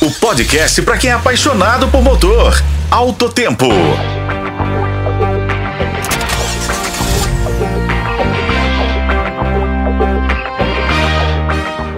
[0.00, 2.62] o podcast para quem é apaixonado por motor.
[2.88, 3.66] Alto Tempo.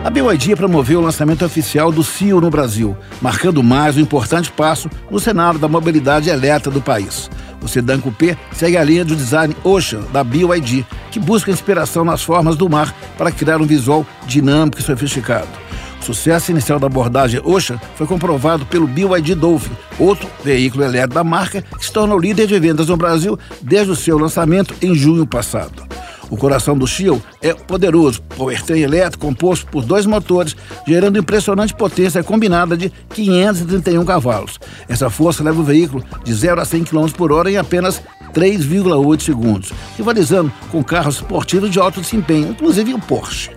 [0.03, 4.91] A BYD promoveu o lançamento oficial do CIO no Brasil, marcando mais um importante passo
[5.11, 7.31] no cenário da mobilidade elétrica do país.
[7.63, 12.23] O sedã coupé segue a linha do design Ocean da BYD, que busca inspiração nas
[12.23, 15.70] formas do mar para criar um visual dinâmico e sofisticado.
[16.01, 21.23] O sucesso inicial da abordagem Ocean foi comprovado pelo BYD Dolphin, outro veículo elétrico da
[21.23, 25.27] marca que se tornou líder de vendas no Brasil desde o seu lançamento em junho
[25.27, 25.85] passado.
[26.31, 32.23] O coração do Shield é poderoso, powertrain elétrico composto por dois motores, gerando impressionante potência
[32.23, 34.59] combinada de 531 cavalos.
[34.89, 38.01] Essa força leva o veículo de 0 a 100 km por hora em apenas
[38.33, 43.51] 3,8 segundos, rivalizando com carros esportivos de alto desempenho, inclusive o Porsche.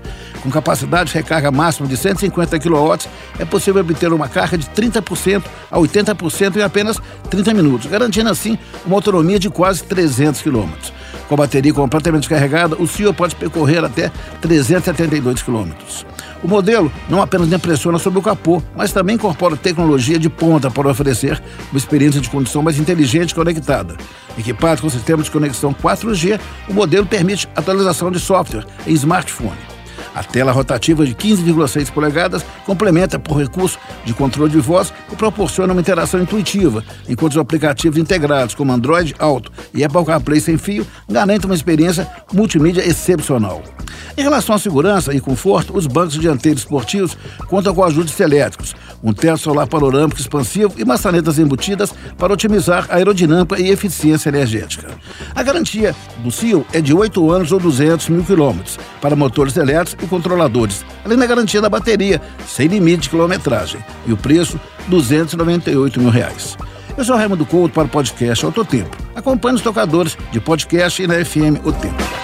[0.44, 3.08] Com capacidade de recarga máxima de 150 kW,
[3.40, 8.58] é possível obter uma carga de 30% a 80% em apenas 30 minutos, garantindo assim
[8.86, 10.68] uma autonomia de quase 300 km.
[11.30, 16.06] Com a bateria completamente carregada, o Cio pode percorrer até 372 quilômetros.
[16.44, 20.90] O modelo não apenas impressiona sobre o capô, mas também incorpora tecnologia de ponta para
[20.90, 23.96] oferecer uma experiência de condução mais inteligente e conectada.
[24.38, 29.73] Equipado com sistema de conexão 4G, o modelo permite atualização de software em smartphone.
[30.16, 35.74] A tela rotativa de 15,6 polegadas complementa por recurso de controle de voz e proporciona
[35.74, 40.86] uma interação intuitiva, enquanto os aplicativos integrados como Android Auto e Apple CarPlay sem fio
[41.10, 43.64] garantem uma experiência multimídia excepcional.
[44.16, 47.18] Em relação à segurança e conforto, os bancos dianteiros esportivos
[47.48, 52.96] contam com ajustes elétricos, um teto solar panorâmico expansivo e maçanetas embutidas para otimizar a
[52.96, 54.88] aerodinâmica e eficiência energética.
[55.36, 60.06] A garantia do CIO é de 8 anos ou 200 mil quilômetros para motores elétricos
[60.06, 66.00] e controladores, além da garantia da bateria, sem limite de quilometragem, e o preço, 298
[66.00, 66.58] mil reais.
[66.96, 68.96] Eu sou Raimundo Couto para o podcast Autotempo.
[69.16, 72.23] Acompanhe os tocadores de podcast e na FM O Tempo.